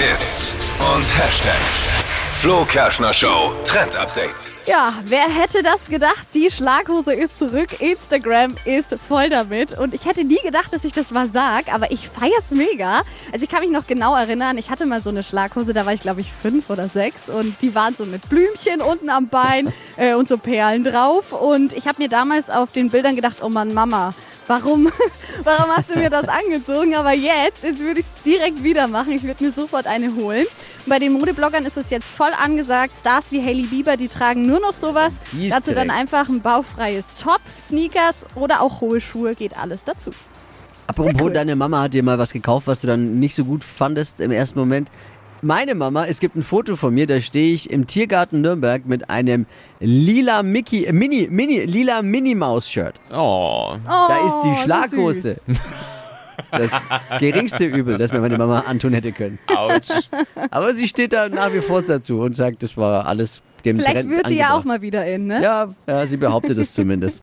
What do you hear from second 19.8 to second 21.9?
äh, und so Perlen drauf. Und ich